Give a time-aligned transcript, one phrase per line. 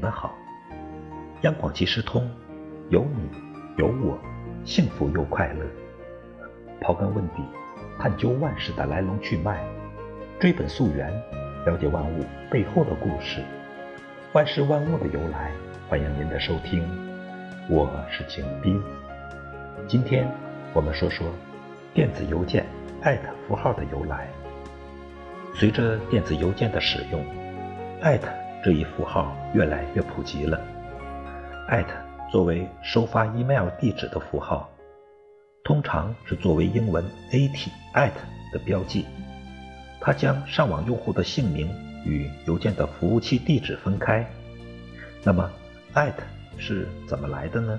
[0.00, 0.34] 们好！
[1.42, 2.28] 央广即时通，
[2.88, 3.28] 有你
[3.76, 4.18] 有我，
[4.64, 5.64] 幸福又快乐。
[6.80, 7.42] 刨根问底，
[7.98, 9.62] 探究万事的来龙去脉，
[10.38, 11.12] 追本溯源，
[11.66, 13.44] 了解万物背后的故事，
[14.32, 15.52] 万事万物的由来。
[15.86, 16.82] 欢迎您的收听，
[17.68, 18.80] 我是景斌。
[19.86, 20.26] 今天
[20.72, 21.26] 我们说说
[21.92, 22.64] 电子邮件
[23.02, 24.28] 艾特符号的由来。
[25.52, 27.22] 随着电子邮件的使用，
[28.00, 28.28] 艾特。
[28.62, 30.60] 这一符号越来越普及了。
[31.68, 31.94] 艾特
[32.30, 34.68] 作为收发 email 地址的符号，
[35.64, 38.12] 通常是作为英文 at at
[38.52, 39.06] 的标记。
[40.00, 41.68] 它将上网用户的姓名
[42.04, 44.28] 与邮件的服务器地址分开。
[45.22, 45.50] 那么
[45.94, 46.14] ，at
[46.58, 47.78] 是怎么来的呢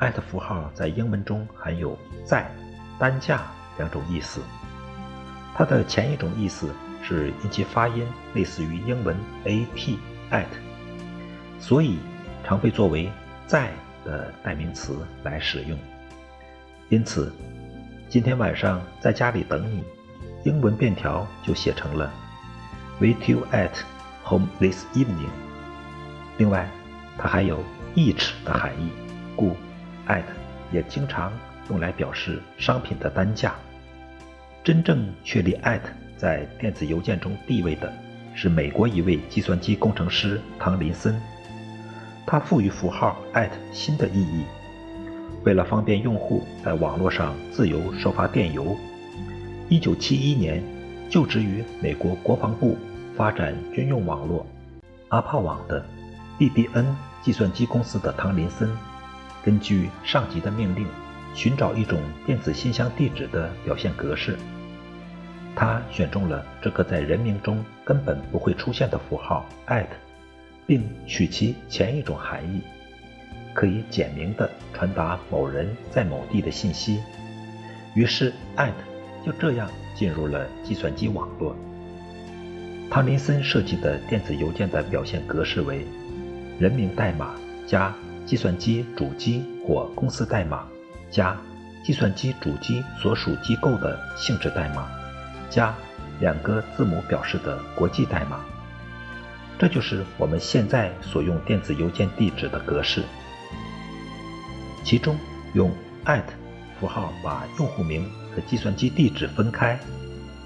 [0.00, 2.50] ？at 符号在英文中含有在、
[2.98, 3.42] 单价
[3.78, 4.40] 两种意思。
[5.54, 6.74] 它的前一种意思。
[7.08, 9.98] 是因其发音类似于英文 at
[10.30, 10.44] at，
[11.58, 11.98] 所以
[12.44, 13.10] 常被作为
[13.46, 13.70] 在
[14.04, 15.78] 的代名词来使用。
[16.90, 17.32] 因此，
[18.10, 19.82] 今天晚上在家里等你，
[20.44, 22.12] 英文便条就写成了
[23.00, 23.70] Wait you at
[24.22, 25.30] home this evening。
[26.36, 26.68] 另外，
[27.16, 28.90] 它还有 each 的含义，
[29.34, 29.56] 故
[30.08, 30.24] at
[30.70, 31.32] 也经常
[31.70, 33.54] 用来表示商品的单价。
[34.62, 35.80] 真正确立 at。
[36.18, 37.90] 在电子邮件中地位的
[38.34, 41.18] 是美国一位计算机工程师唐林森，
[42.26, 43.16] 他赋予符号
[43.72, 44.44] 新的意义。
[45.44, 48.76] 为了方便用户在网络上自由收发电邮
[49.70, 50.62] ，1971年
[51.08, 52.76] 就职于美国国防部
[53.16, 54.44] 发展军用网络
[55.10, 55.84] 阿帕网的
[56.38, 56.86] BBN
[57.22, 58.68] 计算机公司的唐林森，
[59.44, 60.86] 根据上级的命令，
[61.34, 64.36] 寻找一种电子信箱地址的表现格式。
[65.60, 69.88] 他选中了这个在人名中根本不会出现的符号 at，
[70.68, 72.60] 并取其前一种含义，
[73.52, 77.00] 可以简明地传达某人在某地的信息。
[77.96, 78.70] 于是 at
[79.26, 81.56] 就这样进入了计算机网络。
[82.88, 85.84] 汤林森设计的电子邮件的表现格式为：
[86.60, 87.34] 人名代码
[87.66, 87.92] 加
[88.24, 90.68] 计算机主机或公司代码
[91.10, 91.36] 加
[91.84, 94.88] 计算机主机所属机构的性质代码。
[95.50, 95.74] 加
[96.20, 98.40] 两个字母表示的国际代码，
[99.58, 103.02] 这就是我们现在所用电子邮件地址的格式。
[104.84, 105.16] 其中
[105.54, 105.70] 用
[106.04, 106.22] at
[106.80, 109.78] 符号把用户名和计算机地址分开，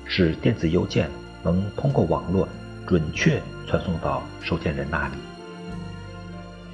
[0.04, 1.08] 使电子邮件
[1.42, 2.48] 能通过网络
[2.86, 5.14] 准确传送到收件人那里。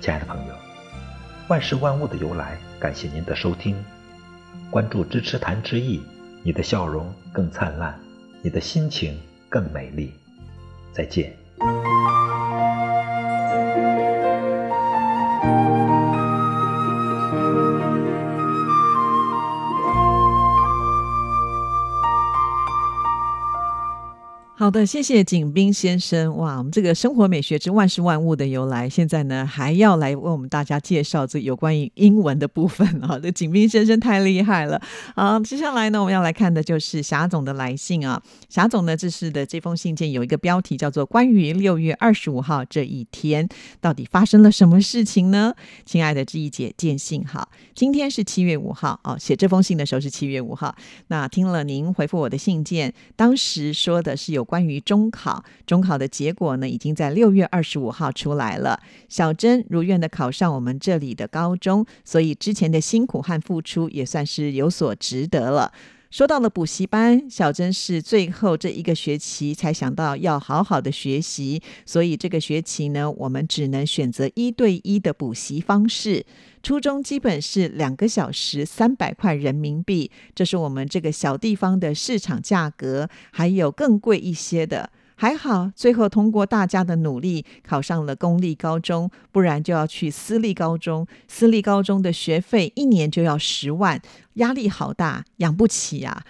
[0.00, 0.54] 亲爱的朋友，
[1.48, 3.76] 万事万物的由来，感谢您的收听，
[4.70, 6.02] 关注支持谈之意，
[6.42, 7.98] 你的笑容更灿烂。
[8.42, 9.18] 你的心情
[9.48, 10.12] 更美丽。
[10.92, 11.32] 再见。
[24.60, 26.36] 好的，谢谢景斌先生。
[26.36, 33.16] 哇，我们这个生活美学之万事万物的由来，现在呢还要来为我们大家介绍这有关于英文的部分啊。
[33.22, 34.82] 这景斌先生太厉害了。
[35.14, 38.20] 好，接下来呢我们要来看的就是霞总的来信啊。
[38.48, 43.48] 霞总呢这是的这封信件有一个标题叫做“关于六月二十五号这一天
[43.80, 45.54] 到底发生了什么事情呢？”
[45.86, 47.48] 亲爱的志毅姐，见信好。
[47.76, 50.74] 今天是七月五号哦，写这封信的时候是七月五号。
[51.06, 54.47] 那听了您回复我的信件，当时说的是有。
[54.48, 58.80] 关于中考，中考的结果呢，已经在六月二十五号出来了。
[59.06, 65.70] 小珍如愿的考上我们这里的高中，所以之前的辛苦和付出也算是有所值得了。
[66.10, 76.24] 说到了补习班，小珍是最后这一个学期才想到要好好的学习，所以这个学期呢，我们只能选择一对一的补习方式。
[76.62, 84.90] 初中基本是两个小时三百块人民币，这是我们这个小地方的市场价格，还有更贵一些的。
[85.20, 91.04] 还好最后通过大家的努力考上了公立高中，不然就要去私立高中。
[91.26, 94.00] 私立高中的学费一年就要十万。
[94.38, 96.24] 压力好大，养不起呀！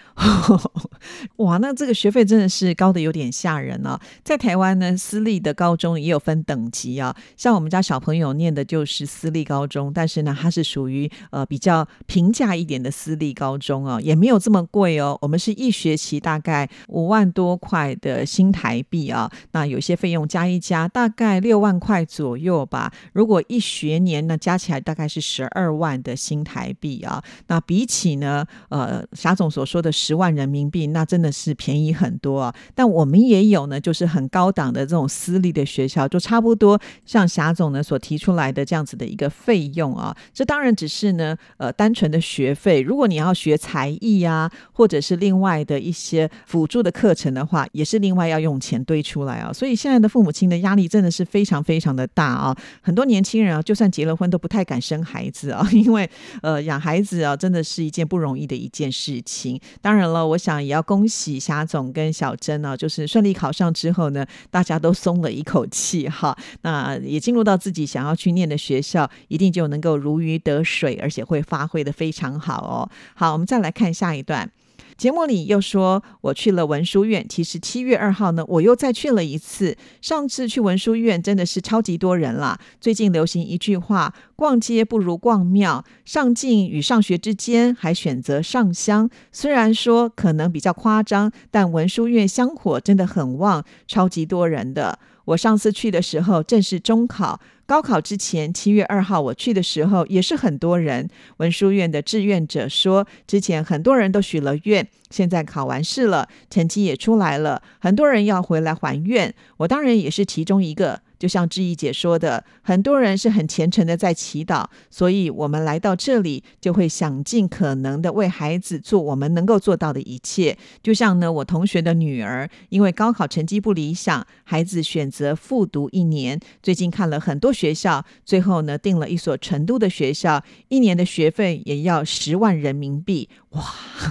[1.37, 3.99] 哇，那这个学费真的是高的有点吓人哦。
[4.25, 7.15] 在台湾呢，私立的高中也有分等级啊。
[7.37, 15.17] 像我们家小朋友念的就是私立高中，但是呢，它是属于呃比较平价一点的私立高中哦，也没有这么贵哦。
[15.23, 22.93] 我们是一学期大概五万多块的新台币啊，那有些费用加一加，大概六万块左右吧。
[23.13, 27.23] 如果一学年呢，加起来大概是十二万的新台币啊。
[27.47, 32.55] 那比起起呢，呃，霞总所说的十万人民币，那真的是便宜很多啊。
[32.73, 40.17] 但我们也有呢，就是很高档的这种私立的学校，就差不多像霞总呢所提出来的这样子的一个费用啊。
[40.33, 42.81] 这当然只是呢，呃，单纯的学费。
[42.81, 49.53] 如果你要学才艺啊，或者是另外的一些辅助的课程的话，也是另外要用钱堆出来啊。
[49.53, 52.57] 所以现在的父母亲的压力真的是非常非常的大啊。
[52.81, 56.09] 很多年轻人啊，就算结了婚都不太敢生孩子啊，因为
[56.43, 57.88] 呃，养孩子啊，真的是。
[57.89, 66.37] 一件不容易的一件事情，当然了，我想也要恭喜霞总跟小珍呢，就是顺利考上之后呢，大家都松了一口气哈。
[66.61, 72.91] 那也进入到自己想要去念的学校，一定就能够如鱼得水，而且会发挥的非常好哦。
[73.15, 74.53] 好，我们再来看下一段。
[74.99, 77.25] 节目里又说，我去了文殊院。
[77.29, 79.77] 其实七月二号呢，我又再去了一次。
[80.03, 82.59] 上次去文殊院真的是超级多人啦。
[82.81, 85.85] 最近流行一句话：逛街不如逛庙。
[86.05, 89.09] 上进与上学之间，还选择上香。
[89.31, 94.99] 虽然说可能比较夸张，但文殊院香火真的很旺，超级多人的。
[95.27, 97.39] 我上次去的时候正是中考。
[97.69, 101.07] 高考之前，七月二号我去的时候也是很多人。
[101.37, 109.35] 文殊院的志愿者说，之前很多人都许了愿，现在考完试了，成绩也出来了，很多人要回来还愿。
[109.59, 111.03] 我当然也是其中一个。
[111.19, 120.57] 就像志毅姐说的，很多人是很虔诚的在祈祷，所以我们来到这里就会想尽可能的为孩子做我们能够做到的一切。
[120.83, 126.39] 就像呢，我同学的女儿因为高考成绩不理想，孩子选择复读一年。
[126.63, 133.29] 最近看了很多学校，最后呢定了一所成都的学校，一年的学费也要十万人民币。
[133.51, 133.65] 哇，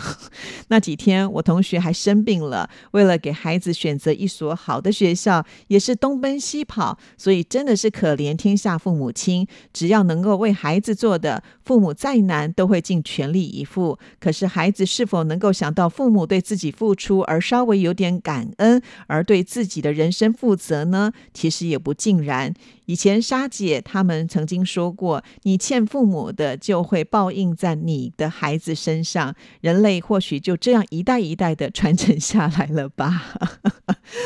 [0.69, 9.47] 那几天我同学还生病了，为了给孩子选择一所好的学校，也是东奔西跑，所以真的是可怜天下父母亲。
[9.71, 13.99] 只要能够为孩子做的，父母再难都会尽全力以赴。
[14.19, 21.11] 可是孩子是否能够想到父母对自己付出而稍微有点感恩，而对自己的人生负责呢？
[21.31, 22.51] 其实也不尽然。
[22.87, 33.37] 以前沙姐他们曾经说过：“你欠父母的，就会报应在你的孩子身上。”人类或许就这样一代一代的传承下来了吧？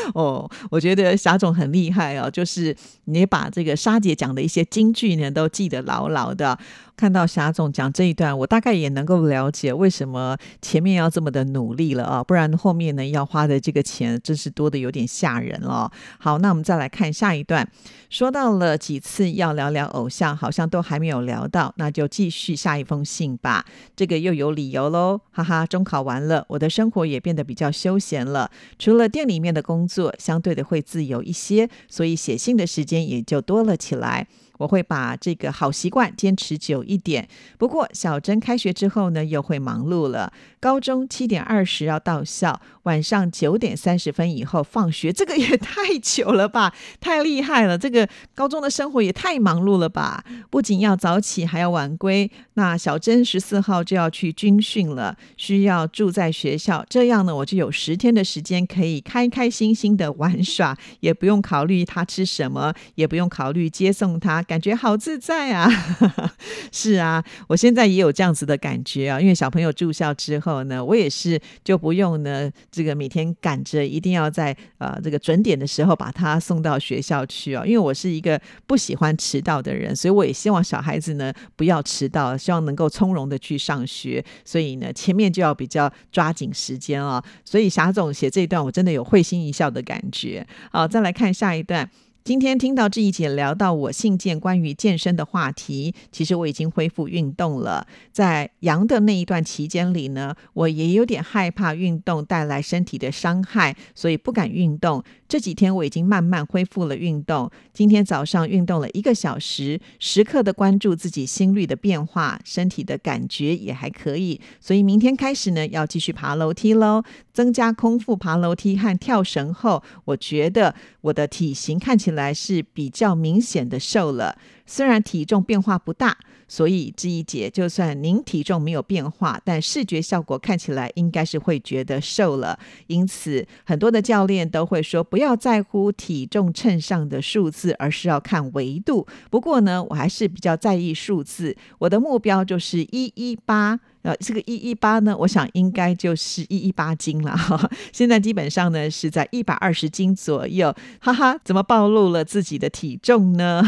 [0.14, 6.58] 哦，我觉得霞总很厉害哦，就是你把这个沙姐讲的一些金句呢，都记得牢牢的。
[6.94, 15.90] 看到霞总讲这一段，我大概也能够了解为什么前面要这么的努力了啊，不然后面呢要花的这个钱真是多的有点吓人了。
[16.18, 17.66] 好，那我们再来看下一段，
[18.10, 23.64] 说到了几次要聊聊偶像，好像都还没有聊到，那就继续下一封信吧。
[23.96, 34.26] 这个又有理由喽，哈哈，中考完了，我的生活也变得比较休闲了，除了店里面的工作作，相对的会自由一些，所以写信的时间也就多了起来。
[34.58, 37.28] 我会把这个好习惯坚持久一点。
[37.58, 40.32] 不过小珍开学之后呢，又会忙碌了。
[40.60, 47.78] 高中七点二十要到校，晚上九点三十分以后放学，这个也 太久了吧，太厉害了！
[47.78, 52.30] 这个高中的生活也太忙碌了吧，不仅要早起，还要晚归。
[52.54, 64.42] 那小珍十四号就要去军训了，需要住在学校，这样呢，我就有十天的时间可以开开心心的玩耍，也不用考虑他吃什么，也不用考虑接送他。
[64.42, 65.70] 感觉好自在啊！
[66.72, 69.20] 是啊，我现在也有这样子的感觉啊。
[69.20, 77.64] 因为小朋友住校之后呢，我也是就不用呢，这个每天赶着一定要在呃这个准点的时候把他送到学校去啊。
[77.64, 84.24] 因为我是一个不喜欢迟到的人，所以我也希望小孩子呢不要迟到，希望能够从容的去上学。
[84.44, 87.22] 所以呢，前面就要比较抓紧时间啊。
[87.44, 90.44] 所以霞总写这一段，我真的有会心一笑的感觉。
[90.72, 91.88] 好，再来看下一段。
[92.24, 97.84] 今天听到这一节聊到我信件关于健身的话题，其实我已经恢复运动了。
[98.12, 105.02] 在阳的那一段期间里呢，我也有点害怕运动带来身体的伤害，所以不敢运动。
[105.26, 107.50] 这几天我已经慢慢恢复了运动。
[107.72, 114.40] 今天早上运动了一个小时，时刻的关注自己心率的变化，身体的感觉也还可以。
[114.60, 117.02] 所以明天开始呢，要继续爬楼梯喽。
[117.32, 124.36] 增加空腹爬楼梯和跳绳后，我觉得我的体型看起来是比较明显的瘦了，
[124.66, 126.16] 虽然体重变化不大。
[126.48, 132.58] 所以这一节，就算您体重没有变化，但视觉效果看起来应该是会觉得瘦了。
[132.88, 139.06] 因此，很多的教练都会说，不要在乎体重秤上的数字，而是要看维度。
[139.30, 143.80] 不过呢，我还是比较在意数字，我的目标就是一一八。
[144.02, 147.70] 呃，这个一一八呢，我想应该就是一一八斤了哈。
[147.92, 153.62] 现在基本上呢是在一百二十斤左右，哈哈，怎么暴露了自己的体重呢？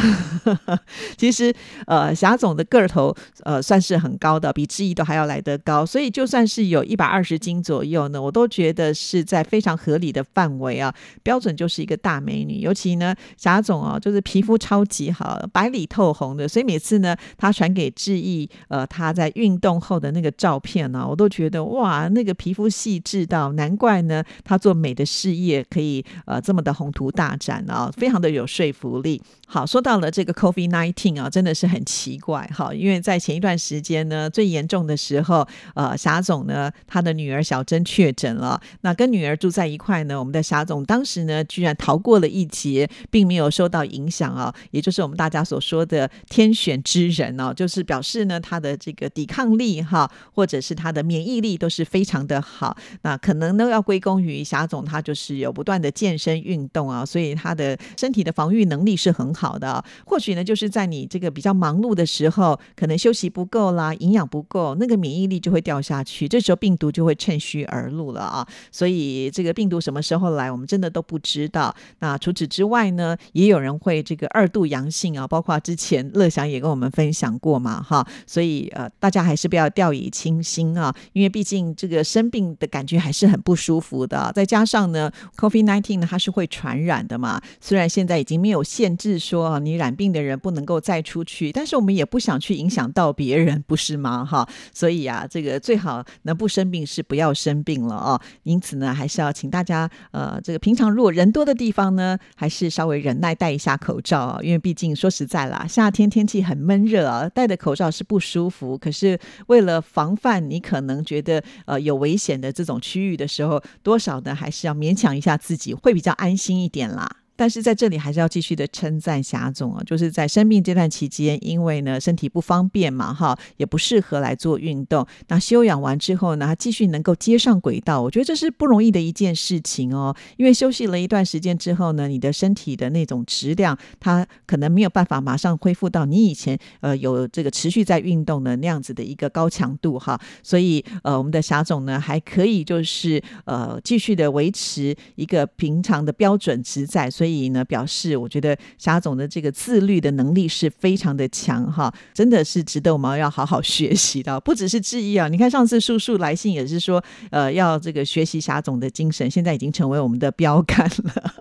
[1.17, 1.55] 其实，
[1.87, 3.14] 呃，霞总的个头
[3.45, 12.61] 呃算是很高的，比志毅都还要来得高，所以就算是有一百二十斤左右呢，我都觉得是在非常合理的范围啊，标准就是一个大美女。
[12.61, 29.23] 尤其呢，霞总哦，就是皮肤超级好，白里透红的，所以每次呢，他传给志毅，呃，他在运动后的那个照片呢，我都觉得哇，那个皮肤细致到，难怪呢，他做美的事业可以呃这么的宏图大展啊，非常的有说服力。
[29.47, 50.11] 好，说到了这个 COVID nineteen 啊，真的是很奇怪哈，因为在前一段时间呢，最严重的时候，呃，霞总呢，他的女儿小珍确诊了，那跟女儿住在一块呢，我们的霞总当时呢，居然逃过了一劫，并没有受到影响啊，也就是我们大家所说的天选之人哦，就是表示呢，他的这个抵抗力哈。
[50.33, 59.85] 或者是他的免疫力都是非常的好，那可能呢要归功于霞总，他就是有不断的健身运动啊，所以他的身体的防御能力是很好的。
[60.06, 68.47] 或许呢，就是在你这个比较忙碌的时候，可能休息不够啦，营养不够，那个免疫力就会掉下去，这时候病毒就会趁虚而入了啊。
[68.71, 71.75] 所以这个病毒什么时候来，我们真的都不知道。
[71.99, 78.06] 那除此之外呢，也有人会这个二度阳性啊，包括之前乐祥也跟我们分享过嘛，哈。
[78.26, 80.03] 所以呃，大家还是不要掉以。
[80.11, 84.32] 清新啊，因为毕竟这个生病的感觉还是很不舒服的。
[84.34, 87.40] 再加上呢，COVID nineteen 呢，它是会传染的嘛。
[87.61, 94.25] 虽然现在已经没有限制说你染病的人不能够再出去，但是我们也不想去影响到别人，不是吗？
[94.25, 98.20] 哈，所以啊，这个最好能不生病是不要生病了啊。
[98.42, 104.38] 因此呢，还是要请大家呃，这个平常如果人多的地方呢，还是稍微忍耐戴一下口罩啊。
[104.42, 108.76] 因为毕竟说实在啦，夏天天气很闷热啊，戴的口罩是不舒服。
[108.78, 117.24] 可是为了防范你可能觉得呃有危险的这种区域的时候，多少呢还是要勉强一下自己，会比较安心一点啦。
[117.37, 125.05] 但是在这里还是要继续的称赞霞总啊，就是在生病这段期间，因为呢身体不方便嘛，哈，也不适合来做运动。
[125.29, 130.14] 那休养完之后呢，他继续能够接上轨道，我觉得这是不容易的一件事情哦。
[130.37, 140.21] 因为休息了一段时间之后呢，你的身体的那种质量，它可能没有办法马上恢复到你以前呃有这个持续在运动的那样子的一个高强度哈。
[140.43, 147.11] 所以呃，我们的霞总呢还可以就是呃继续的维持一个平常的标准值在。
[147.11, 154.38] 所以所以呢，表示我觉得霞总的这个自律的能力是非常的强哈，真的是值得我们要好好学习的。
[154.45, 161.33] 不只是质疑啊，你看上次叔叔来信也是说，呃，要这个学习霞总的精神，现在已经成为我们的标杆了。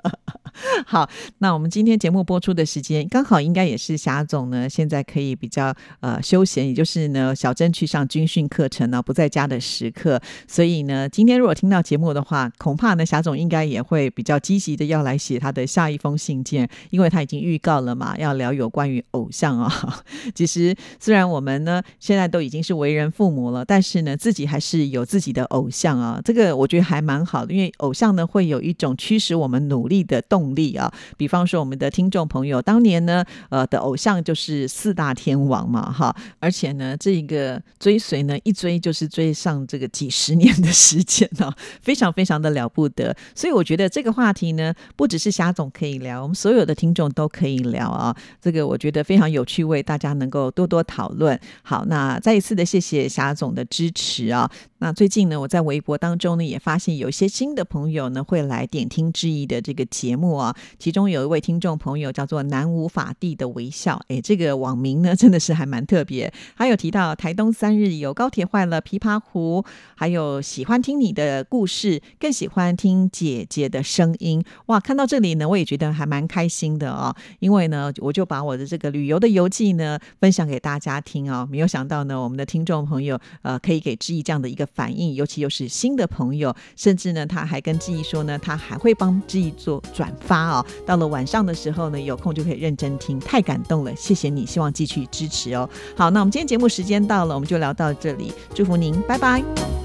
[0.87, 1.09] 好，
[1.39, 10.21] 那我们今天节目播出的时间刚好应该也是霞总呢，现在可以比较呃休闲，也就是呢小珍去上军训课程呢，不在家的时刻。
[10.47, 20.03] 所以呢，今天如果听到节目的话，恐怕呢霞总应该也会比较积极的要来写他的下一封信件，因为他已经预告了嘛，要聊有关于偶像啊。
[20.35, 26.21] 其实虽然我们呢现在都已经是为人父母了，但是呢自己还是有自己的偶像啊。
[26.23, 30.43] 这个我觉得还蛮好的，因为偶像呢会有一种驱使我们努力的动。
[30.53, 41.51] 力啊，比方说我们的听众朋友当年呢，呃的偶像就是四大天王嘛，哈，而且呢，这一个追随呢，一追就是追上这个几十年的时间呢，
[41.81, 43.15] 非常非常的了不得。
[43.35, 48.15] 所以我觉得这个话题呢，不只是霞总可以聊，我们所有的听众都可以聊啊。
[48.41, 51.39] 这个我觉得非常有趣味，大家能够多多讨论。
[51.61, 54.49] 好，那再一次的谢谢霞总的支持啊。
[54.83, 60.53] 那最近呢，我在微博当中呢，也发现有一些新的朋友呢，会来点听之意的这个节目啊。
[60.77, 66.33] 其中有一位听众朋友叫做南无法地的微笑，哎，这个网名呢真的是还蛮特别。
[66.53, 69.63] 还有提到台东三日游高铁坏了，琵琶湖，
[69.95, 74.43] 还有喜欢听你的故事，更喜欢听姐姐的声音。
[74.65, 77.15] 哇，看到这里呢，我也觉得还蛮开心的哦。
[77.39, 81.47] 因为呢，我就把我的这个旅游的游记呢分享给大家听啊。
[81.49, 90.47] 没有想到呢，我们的听众朋友呃可以给志毅这样的一个反应，尤其又是新的朋友，甚至呢他还跟志毅说呢，他还会帮志毅做转发。
[90.49, 95.69] 哦，到了晚上的时候呢，有空就可以认真听，太感动了，谢谢你，希望继续支持哦。
[95.95, 99.82] 好，那我们今天节目时间到了，我们就聊到这里，祝福您，拜拜。